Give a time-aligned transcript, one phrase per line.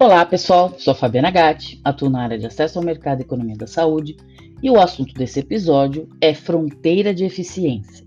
[0.00, 3.66] Olá pessoal, sou Fabiana Gatti, atuo na área de acesso ao mercado e economia da
[3.66, 4.16] saúde
[4.60, 8.04] e o assunto desse episódio é fronteira de eficiência.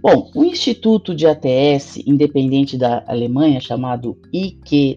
[0.00, 4.96] Bom, o Instituto de ATS independente da Alemanha, chamado IQWIG,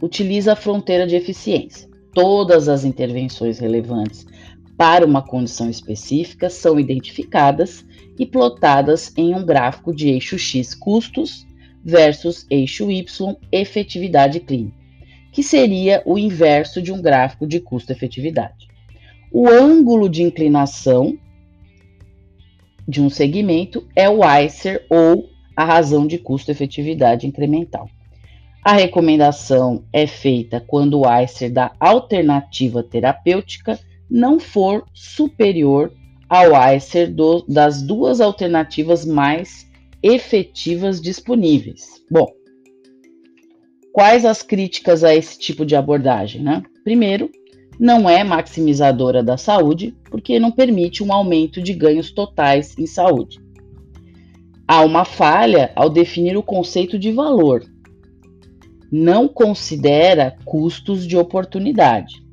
[0.00, 1.88] utiliza a fronteira de eficiência.
[2.14, 4.24] Todas as intervenções relevantes
[4.76, 7.84] para uma condição específica são identificadas
[8.16, 11.44] e plotadas em um gráfico de eixo X custos
[11.86, 14.76] versus eixo Y, efetividade clínica,
[15.30, 18.66] que seria o inverso de um gráfico de custo-efetividade.
[19.30, 21.16] O ângulo de inclinação
[22.88, 27.88] de um segmento é o ICER ou a razão de custo-efetividade incremental.
[28.64, 33.78] A recomendação é feita quando o ICER da alternativa terapêutica
[34.10, 35.92] não for superior
[36.28, 39.65] ao ICER do, das duas alternativas mais
[40.06, 42.02] efetivas disponíveis.
[42.10, 42.26] Bom,
[43.92, 46.42] quais as críticas a esse tipo de abordagem?
[46.42, 46.62] Né?
[46.84, 47.30] Primeiro,
[47.78, 53.38] não é maximizadora da saúde, porque não permite um aumento de ganhos totais em saúde.
[54.68, 57.64] Há uma falha ao definir o conceito de valor.
[58.90, 62.24] Não considera custos de oportunidade.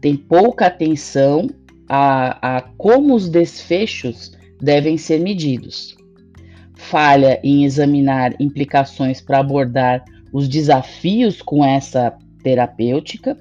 [0.00, 1.48] Tem pouca atenção
[1.88, 5.97] a, a como os desfechos devem ser medidos
[6.78, 13.36] falha em examinar implicações para abordar os desafios com essa terapêutica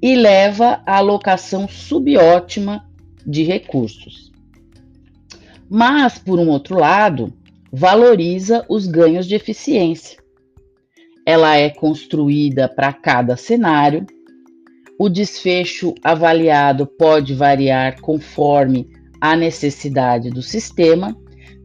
[0.00, 2.86] e leva à alocação subótima
[3.26, 4.30] de recursos.
[5.68, 7.32] Mas, por um outro lado,
[7.72, 10.18] valoriza os ganhos de eficiência.
[11.26, 14.06] Ela é construída para cada cenário,
[14.98, 21.16] o desfecho avaliado pode variar conforme a necessidade do sistema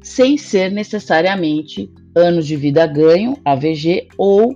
[0.01, 4.55] sem ser necessariamente ano de vida ganho, AVG, ou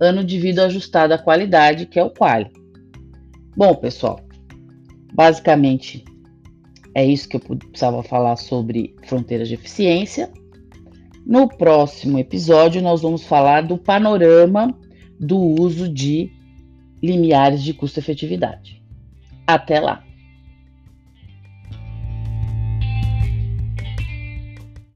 [0.00, 2.50] ano de vida ajustado à qualidade, que é o quali.
[3.56, 4.20] Bom, pessoal,
[5.14, 6.04] basicamente
[6.94, 10.30] é isso que eu precisava falar sobre fronteiras de eficiência.
[11.26, 14.74] No próximo episódio, nós vamos falar do panorama
[15.18, 16.30] do uso de
[17.02, 18.82] limiares de custo-efetividade.
[19.46, 20.02] Até lá!